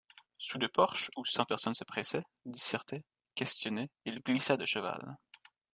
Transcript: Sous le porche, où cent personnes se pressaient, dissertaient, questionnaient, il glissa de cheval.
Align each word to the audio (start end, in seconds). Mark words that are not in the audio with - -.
Sous 0.39 0.57
le 0.57 0.67
porche, 0.67 1.11
où 1.15 1.25
cent 1.25 1.45
personnes 1.45 1.75
se 1.75 1.83
pressaient, 1.83 2.23
dissertaient, 2.47 3.05
questionnaient, 3.35 3.91
il 4.05 4.19
glissa 4.23 4.57
de 4.57 4.65
cheval. 4.65 5.15